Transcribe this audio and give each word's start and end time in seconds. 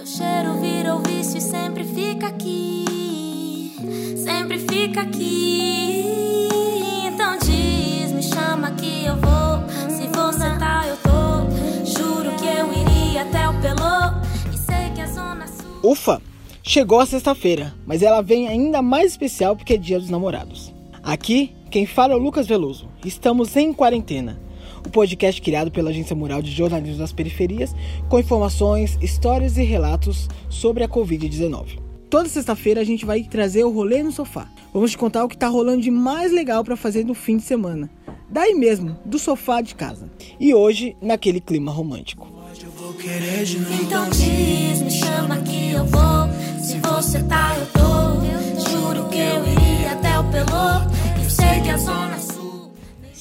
Teu 0.00 0.06
cheiro 0.06 0.54
virou 0.54 0.98
vício 1.00 1.36
e 1.36 1.40
sempre 1.42 1.84
fica 1.84 2.28
aqui. 2.28 3.74
Sempre 4.16 4.58
fica 4.58 5.02
aqui. 5.02 6.48
Então 7.04 7.36
diz, 7.36 8.10
me 8.10 8.22
chama 8.22 8.70
que 8.70 9.04
eu 9.04 9.14
vou. 9.16 9.62
Se 9.90 10.06
você 10.06 10.58
tá, 10.58 10.86
eu 10.88 10.96
tô. 10.96 11.84
Juro 11.84 12.34
que 12.36 12.46
eu 12.46 12.72
iria 12.72 13.24
até 13.24 13.46
o 13.46 13.60
Pelô. 13.60 14.16
E 14.50 14.56
sei 14.56 14.90
que 14.94 15.02
a 15.02 15.06
Zona 15.06 15.46
Sul. 15.46 15.90
Ufa! 15.90 16.22
Chegou 16.62 17.00
a 17.00 17.04
sexta-feira, 17.04 17.74
mas 17.84 18.02
ela 18.02 18.22
vem 18.22 18.48
ainda 18.48 18.80
mais 18.80 19.10
especial 19.10 19.54
porque 19.54 19.74
é 19.74 19.76
dia 19.76 19.98
dos 19.98 20.08
namorados. 20.08 20.72
Aqui, 21.02 21.54
quem 21.70 21.84
fala 21.84 22.14
é 22.14 22.16
o 22.16 22.20
Lucas 22.20 22.46
Veloso. 22.46 22.88
Estamos 23.04 23.54
em 23.54 23.70
quarentena. 23.70 24.40
O 24.86 24.90
podcast 24.90 25.40
criado 25.40 25.70
pela 25.70 25.90
Agência 25.90 26.16
Mural 26.16 26.42
de 26.42 26.50
Jornalismo 26.50 26.98
das 26.98 27.12
Periferias, 27.12 27.74
com 28.08 28.18
informações, 28.18 28.98
histórias 29.00 29.56
e 29.56 29.62
relatos 29.62 30.28
sobre 30.48 30.84
a 30.84 30.88
Covid-19. 30.88 31.78
Toda 32.10 32.28
sexta-feira 32.28 32.80
a 32.80 32.84
gente 32.84 33.06
vai 33.06 33.22
trazer 33.22 33.62
o 33.62 33.70
rolê 33.70 34.02
no 34.02 34.10
sofá. 34.10 34.48
Vamos 34.74 34.90
te 34.90 34.98
contar 34.98 35.24
o 35.24 35.28
que 35.28 35.36
tá 35.36 35.46
rolando 35.46 35.80
de 35.80 35.92
mais 35.92 36.32
legal 36.32 36.64
para 36.64 36.76
fazer 36.76 37.04
no 37.04 37.14
fim 37.14 37.36
de 37.36 37.44
semana. 37.44 37.88
Daí 38.28 38.54
mesmo, 38.54 38.96
do 39.04 39.18
sofá 39.18 39.60
de 39.60 39.74
casa. 39.74 40.10
E 40.38 40.52
hoje, 40.52 40.96
naquele 41.00 41.40
clima 41.40 41.70
romântico. 41.70 42.28
Eu 42.62 42.70
vou 42.72 42.92
querer. 42.94 43.44
Então 43.80 44.08
diz, 44.10 44.82
me 44.82 44.90
chama 44.90 45.40
que 45.42 45.70
eu 45.70 45.84
vou. 45.86 46.28
Se 46.60 46.78
você 46.78 47.22
tá, 47.22 47.56
eu 47.58 47.66
tô. 47.66 48.70
Juro 48.70 49.08
que 49.08 49.18
eu 49.18 49.46
iria 49.46 49.92
até 49.92 50.18
o 50.18 50.24
Pelô. 50.30 51.24
E 51.24 51.30
sei 51.30 51.60
que 51.62 51.70
a 51.70 51.76
Zona. 51.76 52.19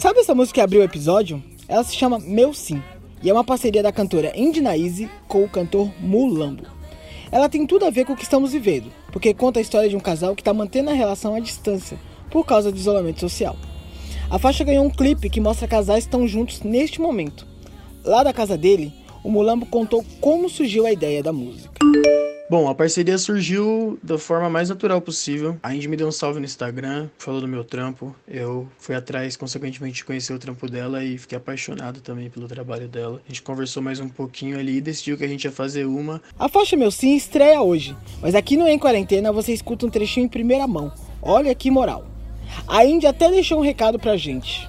Sabe 0.09 0.21
essa 0.21 0.33
música 0.33 0.55
que 0.55 0.61
abriu 0.61 0.81
o 0.81 0.83
episódio? 0.83 1.39
Ela 1.67 1.83
se 1.83 1.95
chama 1.95 2.17
Meu 2.17 2.51
Sim 2.51 2.81
e 3.21 3.29
é 3.29 3.33
uma 3.33 3.43
parceria 3.43 3.83
da 3.83 3.91
cantora 3.91 4.33
Indinaíse 4.35 5.07
com 5.27 5.43
o 5.43 5.47
cantor 5.47 5.87
Mulambo. 5.99 6.63
Ela 7.31 7.47
tem 7.47 7.63
tudo 7.67 7.85
a 7.85 7.91
ver 7.91 8.05
com 8.05 8.13
o 8.13 8.15
que 8.15 8.23
estamos 8.23 8.51
vivendo, 8.51 8.91
porque 9.11 9.35
conta 9.35 9.59
a 9.59 9.61
história 9.61 9.87
de 9.87 9.95
um 9.95 9.99
casal 9.99 10.35
que 10.35 10.41
está 10.41 10.51
mantendo 10.51 10.89
a 10.89 10.93
relação 10.93 11.35
à 11.35 11.39
distância 11.39 11.99
por 12.31 12.43
causa 12.43 12.71
do 12.71 12.77
isolamento 12.79 13.19
social. 13.19 13.55
A 14.31 14.39
faixa 14.39 14.63
ganhou 14.63 14.83
um 14.83 14.89
clipe 14.89 15.29
que 15.29 15.39
mostra 15.39 15.67
casais 15.67 16.05
que 16.05 16.07
estão 16.07 16.27
juntos 16.27 16.63
neste 16.63 16.99
momento. 16.99 17.45
Lá 18.03 18.23
da 18.23 18.33
casa 18.33 18.57
dele, 18.57 18.91
o 19.23 19.29
Mulambo 19.29 19.67
contou 19.67 20.03
como 20.19 20.49
surgiu 20.49 20.87
a 20.87 20.91
ideia 20.91 21.21
da 21.21 21.31
música. 21.31 21.69
Bom, 22.49 22.67
a 22.67 22.73
parceria 22.73 23.15
surgiu 23.19 23.99
da 24.01 24.17
forma 24.17 24.49
mais 24.49 24.69
natural 24.69 24.99
possível. 24.99 25.57
A 25.61 25.75
Indy 25.75 25.87
me 25.87 25.95
deu 25.95 26.07
um 26.07 26.11
salve 26.11 26.39
no 26.39 26.45
Instagram, 26.45 27.07
falou 27.19 27.39
do 27.39 27.47
meu 27.47 27.63
trampo. 27.63 28.15
Eu 28.27 28.67
fui 28.79 28.95
atrás, 28.95 29.37
consequentemente, 29.37 30.03
conhecer 30.03 30.33
o 30.33 30.39
trampo 30.39 30.67
dela 30.67 31.03
e 31.03 31.15
fiquei 31.19 31.37
apaixonado 31.37 32.01
também 32.01 32.27
pelo 32.27 32.47
trabalho 32.47 32.87
dela. 32.87 33.21
A 33.23 33.27
gente 33.27 33.43
conversou 33.43 33.83
mais 33.83 33.99
um 33.99 34.09
pouquinho 34.09 34.57
ali 34.57 34.77
e 34.77 34.81
decidiu 34.81 35.15
que 35.15 35.23
a 35.23 35.27
gente 35.27 35.43
ia 35.45 35.51
fazer 35.51 35.85
uma. 35.85 36.19
A 36.39 36.49
faixa 36.49 36.75
Meu 36.75 36.89
Sim 36.89 37.15
estreia 37.15 37.61
hoje, 37.61 37.95
mas 38.19 38.33
aqui 38.33 38.57
no 38.57 38.67
Em 38.67 38.79
Quarentena 38.79 39.31
você 39.31 39.53
escuta 39.53 39.85
um 39.85 39.89
trechinho 39.91 40.25
em 40.25 40.29
primeira 40.29 40.65
mão. 40.65 40.91
Olha 41.21 41.53
que 41.53 41.69
moral. 41.69 42.07
A 42.67 42.83
Indy 42.83 43.05
até 43.05 43.29
deixou 43.29 43.59
um 43.59 43.63
recado 43.63 43.99
pra 43.99 44.17
gente. 44.17 44.67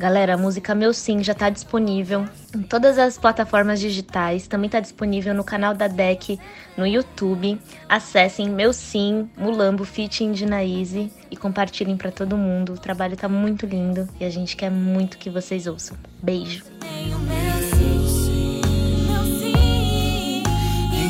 Galera, 0.00 0.32
a 0.32 0.38
música 0.38 0.74
Meu 0.74 0.94
Sim 0.94 1.22
já 1.22 1.34
tá 1.34 1.50
disponível 1.50 2.24
em 2.56 2.62
todas 2.62 2.98
as 2.98 3.18
plataformas 3.18 3.78
digitais, 3.78 4.46
também 4.48 4.70
tá 4.70 4.80
disponível 4.80 5.34
no 5.34 5.44
canal 5.44 5.74
da 5.74 5.88
DEC 5.88 6.40
no 6.74 6.86
YouTube. 6.86 7.60
Acessem 7.86 8.48
Meu 8.48 8.72
Sim, 8.72 9.28
Mulambo 9.36 9.84
Fit 9.84 10.24
Indinaíse 10.24 11.12
e 11.30 11.36
compartilhem 11.36 11.98
pra 11.98 12.10
todo 12.10 12.34
mundo. 12.34 12.72
O 12.72 12.78
trabalho 12.78 13.14
tá 13.14 13.28
muito 13.28 13.66
lindo 13.66 14.08
e 14.18 14.24
a 14.24 14.30
gente 14.30 14.56
quer 14.56 14.70
muito 14.70 15.18
que 15.18 15.28
vocês 15.28 15.66
ouçam. 15.66 15.98
Beijo. 16.22 16.64
Tenho 16.80 17.18
meu 17.18 17.52
sim, 17.76 18.62
meu 19.06 19.38
sim. 19.38 20.42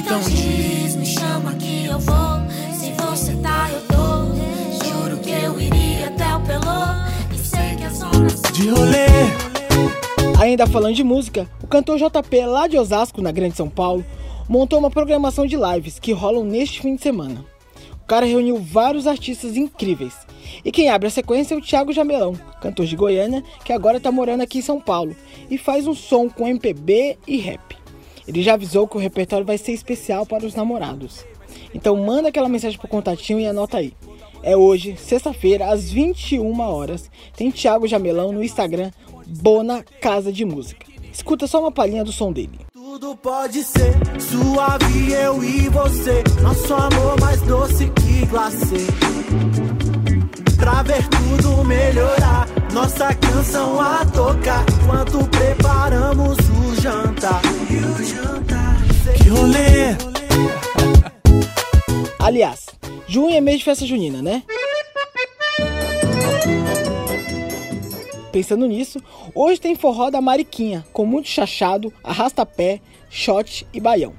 Então 0.00 0.20
diz, 0.22 0.69
De 8.60 8.68
rolê. 8.68 9.06
Ainda 10.38 10.66
falando 10.66 10.94
de 10.94 11.02
música, 11.02 11.48
o 11.62 11.66
cantor 11.66 11.96
JP 11.96 12.44
lá 12.44 12.66
de 12.66 12.76
Osasco, 12.76 13.22
na 13.22 13.32
Grande 13.32 13.56
São 13.56 13.70
Paulo, 13.70 14.04
montou 14.46 14.78
uma 14.78 14.90
programação 14.90 15.46
de 15.46 15.56
lives 15.56 15.98
que 15.98 16.12
rolam 16.12 16.44
neste 16.44 16.82
fim 16.82 16.94
de 16.94 17.00
semana. 17.00 17.42
O 18.02 18.06
cara 18.06 18.26
reuniu 18.26 18.58
vários 18.58 19.06
artistas 19.06 19.56
incríveis. 19.56 20.12
E 20.62 20.70
quem 20.70 20.90
abre 20.90 21.08
a 21.08 21.10
sequência 21.10 21.54
é 21.54 21.56
o 21.56 21.62
Thiago 21.62 21.90
Jamelão, 21.90 22.34
cantor 22.60 22.84
de 22.84 22.96
Goiânia, 22.96 23.42
que 23.64 23.72
agora 23.72 23.96
está 23.96 24.12
morando 24.12 24.42
aqui 24.42 24.58
em 24.58 24.62
São 24.62 24.78
Paulo 24.78 25.16
e 25.50 25.56
faz 25.56 25.86
um 25.86 25.94
som 25.94 26.28
com 26.28 26.46
MPB 26.46 27.16
e 27.26 27.38
rap. 27.38 27.78
Ele 28.28 28.42
já 28.42 28.52
avisou 28.52 28.86
que 28.86 28.98
o 28.98 29.00
repertório 29.00 29.46
vai 29.46 29.56
ser 29.56 29.72
especial 29.72 30.26
para 30.26 30.44
os 30.44 30.54
namorados. 30.54 31.24
Então 31.72 31.96
manda 31.96 32.28
aquela 32.28 32.48
mensagem 32.48 32.78
pro 32.78 32.88
contatinho 32.88 33.40
e 33.40 33.46
anota 33.46 33.78
aí. 33.78 33.94
É 34.42 34.56
hoje, 34.56 34.96
sexta-feira, 34.96 35.70
às 35.70 35.90
21 35.90 36.60
horas. 36.60 37.10
Tem 37.36 37.50
Thiago 37.50 37.86
Jamelão 37.86 38.32
no 38.32 38.42
Instagram, 38.42 38.90
Bona 39.26 39.84
Casa 40.00 40.32
de 40.32 40.44
Música. 40.44 40.86
Escuta 41.12 41.46
só 41.46 41.60
uma 41.60 41.72
palhinha 41.72 42.04
do 42.04 42.12
som 42.12 42.32
dele. 42.32 42.60
Tudo 42.72 43.14
pode 43.16 43.62
ser 43.62 43.94
suave, 44.18 45.12
eu 45.12 45.44
e 45.44 45.68
você. 45.68 46.22
Nosso 46.42 46.74
amor 46.74 47.20
mais 47.20 47.40
doce 47.42 47.90
que 47.90 48.26
glacê. 48.26 48.86
Pra 50.56 50.82
ver 50.82 51.06
tudo 51.08 51.64
melhorar, 51.64 52.48
nossa 52.72 53.14
canção 53.14 53.80
a 53.80 54.04
tocar. 54.06 54.64
Enquanto 54.82 55.28
preparamos 55.28 56.36
o 56.38 56.80
jantar. 56.80 57.42
E 57.70 57.76
o 57.76 58.04
jantar. 58.04 58.76
Que 59.22 59.28
rolê! 59.28 59.96
Aliás, 62.18 62.66
junho 63.10 63.34
é 63.34 63.40
mês 63.40 63.58
de 63.58 63.64
festa 63.64 63.84
junina, 63.84 64.22
né? 64.22 64.44
Pensando 68.30 68.68
nisso, 68.68 69.02
hoje 69.34 69.60
tem 69.60 69.74
forró 69.74 70.10
da 70.10 70.20
Mariquinha, 70.20 70.86
com 70.92 71.04
muito 71.04 71.28
chachado, 71.28 71.92
arrasta-pé, 72.04 72.80
shot 73.10 73.66
e 73.74 73.80
baião. 73.80 74.14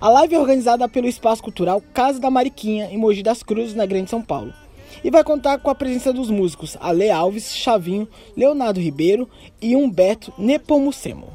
A 0.00 0.08
live 0.08 0.36
é 0.36 0.38
organizada 0.38 0.88
pelo 0.88 1.08
Espaço 1.08 1.42
Cultural 1.42 1.82
Casa 1.92 2.20
da 2.20 2.30
Mariquinha, 2.30 2.88
em 2.92 2.96
Mogi 2.96 3.24
das 3.24 3.42
Cruzes, 3.42 3.74
na 3.74 3.84
Grande 3.84 4.08
São 4.08 4.22
Paulo. 4.22 4.54
E 5.02 5.10
vai 5.10 5.24
contar 5.24 5.58
com 5.58 5.68
a 5.68 5.74
presença 5.74 6.12
dos 6.12 6.30
músicos 6.30 6.76
Ale 6.78 7.10
Alves, 7.10 7.56
Chavinho, 7.56 8.06
Leonardo 8.36 8.78
Ribeiro 8.78 9.28
e 9.60 9.74
Humberto 9.74 10.32
Nepomucemo. 10.38 11.26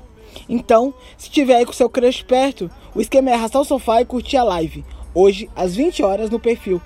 Então, 0.47 0.94
se 1.18 1.30
tiver 1.30 1.58
aí 1.58 1.66
com 1.66 1.74
seu 1.74 1.90
crush 1.90 2.24
perto, 2.24 2.72
o 2.96 3.02
esquema 3.02 3.30
é 3.30 3.34
arrastar 3.34 3.62
o 3.62 3.66
sofá 3.66 4.02
e 4.02 4.06
curtir 4.06 4.38
a 4.38 4.44
live, 4.44 4.86
hoje 5.13 5.50
às 5.53 5.75
20 5.75 6.02
horas 6.02 6.30
no 6.30 6.40
perfil 6.40 6.81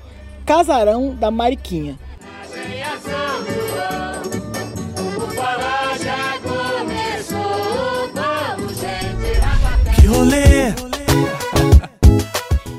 Casarão 0.47 1.13
da 1.13 1.29
Mariquinha. 1.29 1.99
Que 9.99 10.07
rolê! 10.07 10.71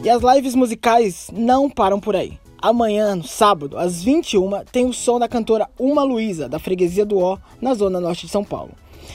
E 0.03 0.09
as 0.09 0.23
lives 0.23 0.55
musicais 0.55 1.31
não 1.31 1.69
param 1.69 2.01
por 2.01 2.17
aí. 2.17 2.39
Amanhã, 2.57 3.15
no 3.15 3.25
sábado, 3.25 3.77
às 3.77 4.03
21 4.03 4.65
tem 4.73 4.87
o 4.87 4.95
som 4.95 5.19
da 5.19 5.29
cantora 5.29 5.69
Uma 5.79 6.03
Luísa, 6.03 6.49
da 6.49 6.59
freguesia 6.59 7.05
do 7.05 7.19
Ó, 7.19 7.37
na 7.61 7.75
zona 7.75 8.01
norte 8.01 8.25
de 8.25 8.33
São 8.33 8.43
Paulo. 8.43 8.73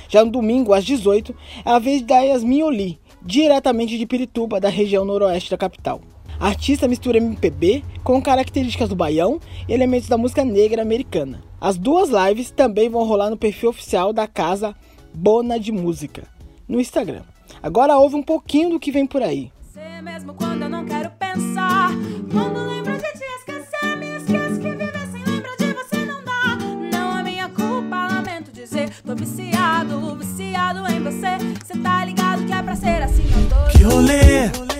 Já 0.07 0.23
no 0.23 0.29
domingo, 0.29 0.75
às 0.75 0.85
18 0.85 1.35
é 1.65 1.71
a 1.71 1.79
vez 1.79 2.03
da 2.03 2.19
Yasmin 2.19 2.61
Oli, 2.61 2.99
diretamente 3.19 3.97
de 3.97 4.05
Pirituba, 4.05 4.59
da 4.59 4.69
região 4.69 5.03
noroeste 5.03 5.49
da 5.49 5.57
capital. 5.57 6.01
A 6.43 6.47
artista 6.47 6.89
mistura 6.89 7.19
MPB 7.19 7.85
com 8.03 8.21
características 8.21 8.89
do 8.89 8.97
baião 8.97 9.39
e 9.65 9.71
elementos 9.71 10.09
da 10.09 10.17
música 10.17 10.43
negra 10.43 10.81
americana. 10.81 11.41
As 11.59 11.77
duas 11.77 12.09
lives 12.09 12.51
também 12.51 12.89
vão 12.89 13.05
rolar 13.05 13.29
no 13.29 13.37
perfil 13.37 13.69
oficial 13.69 14.11
da 14.11 14.27
casa 14.27 14.75
Bona 15.13 15.57
de 15.57 15.71
Música, 15.71 16.27
no 16.67 16.81
Instagram. 16.81 17.21
Agora 17.61 17.97
ouve 17.97 18.17
um 18.17 18.21
pouquinho 18.21 18.71
do 18.71 18.79
que 18.79 18.91
vem 18.91 19.07
por 19.07 19.23
aí. 19.23 19.53
Você 19.61 20.01
mesmo 20.01 20.33
quando 20.33 20.63
eu 20.63 20.69
não 20.69 20.83
quero 20.83 21.11
pensar. 21.11 21.91
Quando 22.29 22.67
lembro 22.67 22.91
de 22.91 23.13
te 23.13 23.23
esquecer, 23.39 23.95
me 23.97 24.17
esqueço 24.17 24.59
que 24.59 24.69
viver 24.69 25.07
sem 25.13 25.23
lembrar 25.23 25.55
de 25.55 25.73
você 25.73 26.05
não 26.05 26.25
dá. 26.25 26.57
Não 26.91 27.19
é 27.19 27.23
minha 27.23 27.47
culpa, 27.47 28.07
lamento 28.15 28.51
dizer. 28.51 28.89
Tô 29.05 29.15
viciado, 29.15 30.13
viciado 30.17 30.91
em 30.91 31.01
você. 31.01 31.37
Cê 31.65 31.79
tá 31.79 32.03
ligado 32.03 32.45
que 32.45 32.51
é 32.51 32.61
pra 32.61 32.75
ser 32.75 33.01
assim, 33.01 33.23
eu 33.23 33.49
tô. 33.49 33.77
Que 33.77 33.83
rolê! 33.85 34.72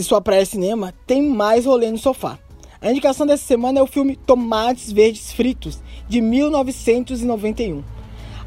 Se 0.00 0.04
sua 0.04 0.22
praia 0.22 0.40
é 0.40 0.44
cinema, 0.46 0.94
tem 1.06 1.22
mais 1.22 1.66
rolê 1.66 1.90
no 1.90 1.98
sofá. 1.98 2.38
A 2.80 2.90
indicação 2.90 3.26
dessa 3.26 3.44
semana 3.44 3.80
é 3.80 3.82
o 3.82 3.86
filme 3.86 4.16
Tomates 4.16 4.90
Verdes 4.90 5.30
Fritos, 5.30 5.78
de 6.08 6.22
1991. 6.22 7.84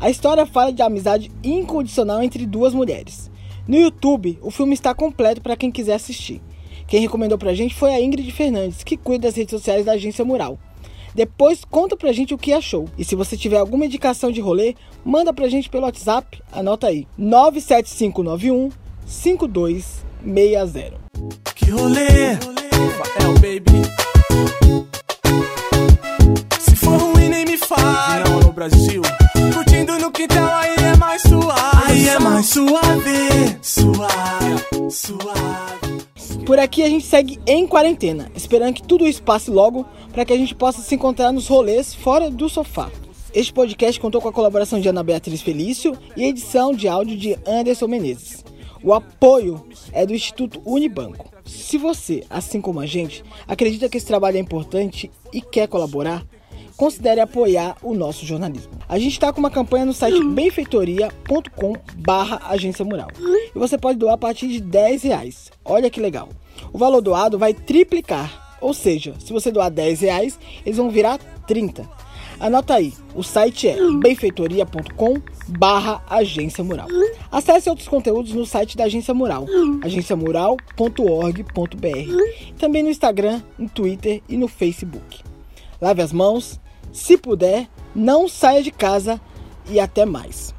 A 0.02 0.10
história 0.10 0.48
fala 0.48 0.74
de 0.74 0.82
amizade 0.82 1.32
incondicional 1.44 2.24
entre 2.24 2.48
duas 2.48 2.74
mulheres. 2.74 3.30
No 3.68 3.78
YouTube, 3.78 4.40
o 4.42 4.50
filme 4.50 4.74
está 4.74 4.96
completo 4.96 5.42
para 5.42 5.56
quem 5.56 5.70
quiser 5.70 5.94
assistir. 5.94 6.42
Quem 6.88 7.02
recomendou 7.02 7.38
pra 7.38 7.54
gente 7.54 7.76
foi 7.76 7.94
a 7.94 8.02
Ingrid 8.02 8.32
Fernandes, 8.32 8.84
que 8.84 8.98
cuida 8.98 9.28
das 9.28 9.36
redes 9.36 9.52
sociais 9.52 9.86
da 9.86 9.92
Agência 9.92 10.26
Mural. 10.26 10.58
Depois 11.14 11.64
conta 11.64 11.96
pra 11.96 12.12
gente 12.12 12.34
o 12.34 12.38
que 12.38 12.52
achou. 12.52 12.90
E 12.98 13.06
se 13.06 13.16
você 13.16 13.38
tiver 13.38 13.60
alguma 13.60 13.86
indicação 13.86 14.32
de 14.32 14.42
rolê, 14.42 14.74
manda 15.06 15.32
pra 15.32 15.48
gente 15.48 15.70
pelo 15.70 15.84
WhatsApp, 15.84 16.42
anota 16.52 16.88
aí: 16.88 17.08
97591 17.16 18.72
5260. 19.06 21.13
Que 21.56 21.72
rolê, 21.72 22.34
Rafael, 22.34 23.34
baby. 23.36 23.84
Se 26.60 26.76
for 26.76 26.98
ruim, 26.98 27.30
nem 27.30 27.46
me 27.46 27.58
fale. 27.58 28.30
Não, 28.30 28.40
no 28.40 28.52
Brasil. 28.52 29.02
Curtindo 29.54 30.00
no 30.00 30.12
quintal, 30.12 30.50
aí 30.56 30.76
é 30.76 30.98
mais 30.98 31.22
suave. 31.22 31.92
Aí 31.92 32.10
é 32.10 32.20
mais 32.20 32.46
suave, 32.48 33.58
suave, 33.62 34.92
suave. 34.92 36.04
Por 36.46 36.60
aqui 36.60 36.84
a 36.84 36.90
gente 36.90 37.06
segue 37.06 37.40
em 37.48 37.66
quarentena, 37.66 38.30
esperando 38.36 38.74
que 38.74 38.84
tudo 38.84 39.08
isso 39.08 39.24
passe 39.24 39.50
logo 39.50 39.86
para 40.12 40.26
que 40.26 40.34
a 40.34 40.38
gente 40.38 40.54
possa 40.54 40.82
se 40.82 40.94
encontrar 40.94 41.32
nos 41.32 41.48
rolês 41.48 41.96
fora 41.96 42.30
do 42.30 42.50
sofá. 42.50 42.92
Este 43.34 43.52
podcast 43.52 44.00
contou 44.00 44.22
com 44.22 44.30
a 44.30 44.34
colaboração 44.34 44.80
de 44.80 44.88
Ana 44.88 45.02
Beatriz 45.04 45.42
Felício 45.42 45.98
e 46.16 46.24
edição 46.26 46.74
de 46.74 46.88
áudio 46.88 47.18
de 47.18 47.36
Anderson 47.48 47.88
Menezes. 47.88 48.43
O 48.84 48.94
apoio 48.94 49.66
é 49.94 50.06
do 50.06 50.14
Instituto 50.14 50.62
Unibanco. 50.66 51.26
Se 51.46 51.78
você, 51.78 52.26
assim 52.30 52.60
como 52.60 52.82
a 52.82 52.86
gente, 52.86 53.24
acredita 53.48 53.88
que 53.88 53.98
esse 53.98 54.06
trabalho 54.06 54.36
é 54.36 54.40
importante 54.42 55.10
e 55.32 55.40
quer 55.40 55.70
colaborar, 55.70 56.26
considere 56.76 57.22
apoiar 57.22 57.78
o 57.82 57.94
nosso 57.94 58.26
jornalismo. 58.26 58.74
A 58.90 59.00
gente 59.00 59.14
está 59.14 59.32
com 59.32 59.40
uma 59.40 59.50
campanha 59.50 59.86
no 59.86 59.94
site 59.94 60.22
benfeitoria.com 60.22 61.74
barra 61.96 62.42
agência 62.50 62.84
mural. 62.84 63.08
E 63.56 63.58
você 63.58 63.78
pode 63.78 63.98
doar 63.98 64.16
a 64.16 64.18
partir 64.18 64.50
de 64.50 64.60
10 64.60 65.04
reais. 65.04 65.50
Olha 65.64 65.90
que 65.90 66.02
legal. 66.02 66.28
O 66.74 66.78
valor 66.78 67.00
doado 67.00 67.40
vai 67.40 67.54
triplicar. 67.54 68.58
Ou 68.60 68.74
seja, 68.74 69.14
se 69.20 69.32
você 69.32 69.50
doar 69.50 69.70
10 69.70 70.02
reais, 70.02 70.40
eles 70.66 70.78
vão 70.78 70.90
virar 70.90 71.20
30. 71.48 71.90
Anota 72.40 72.74
aí, 72.76 72.94
o 73.16 73.24
site 73.24 73.70
é 73.70 73.78
benfeitoria.com 74.02 75.22
barra 75.48 76.04
agência 76.10 76.64
mural. 76.64 76.88
Acesse 77.34 77.68
outros 77.68 77.88
conteúdos 77.88 78.32
no 78.34 78.46
site 78.46 78.78
da 78.78 78.84
Agência 78.84 79.12
Mural, 79.12 79.48
agenciamural.org.br. 79.84 82.54
Também 82.60 82.84
no 82.84 82.92
Instagram, 82.92 83.42
no 83.58 83.68
Twitter 83.68 84.22
e 84.30 84.38
no 84.38 84.48
Facebook. 84.48 85.24
Lave 85.82 86.04
as 86.04 86.14
mãos, 86.14 86.62
se 86.92 87.18
puder, 87.18 87.68
não 87.96 88.30
saia 88.30 88.62
de 88.62 88.70
casa 88.70 89.20
e 89.68 89.80
até 89.80 90.06
mais. 90.06 90.54